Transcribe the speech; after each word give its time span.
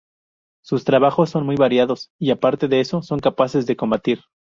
Sus 0.63 0.83
trabajos 0.83 1.29
son 1.29 1.45
muy 1.45 1.57
variados 1.57 2.09
y, 2.19 2.31
aparte 2.31 2.67
de 2.67 2.79
eso, 2.79 3.03
son 3.03 3.19
capaces 3.19 3.67
de 3.67 3.75
combatir. 3.75 4.21